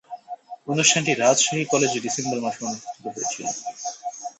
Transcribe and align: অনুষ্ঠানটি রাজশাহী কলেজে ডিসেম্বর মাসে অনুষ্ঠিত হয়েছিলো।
অনুষ্ঠানটি 0.67 1.11
রাজশাহী 1.15 1.63
কলেজে 1.71 1.99
ডিসেম্বর 2.05 2.39
মাসে 2.45 2.61
অনুষ্ঠিত 2.67 3.05
হয়েছিলো। 3.07 3.49